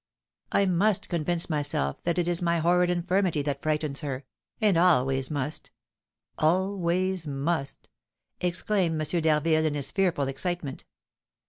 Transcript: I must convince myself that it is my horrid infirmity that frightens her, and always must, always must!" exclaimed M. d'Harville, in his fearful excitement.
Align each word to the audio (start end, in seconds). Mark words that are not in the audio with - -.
I 0.51 0.65
must 0.65 1.09
convince 1.09 1.47
myself 1.47 2.01
that 2.05 2.17
it 2.17 2.27
is 2.27 2.41
my 2.41 2.57
horrid 2.57 2.89
infirmity 2.89 3.43
that 3.43 3.61
frightens 3.61 3.99
her, 3.99 4.25
and 4.59 4.75
always 4.75 5.29
must, 5.29 5.69
always 6.39 7.27
must!" 7.27 7.87
exclaimed 8.39 8.99
M. 8.99 9.21
d'Harville, 9.21 9.63
in 9.67 9.75
his 9.75 9.91
fearful 9.91 10.27
excitement. 10.27 10.85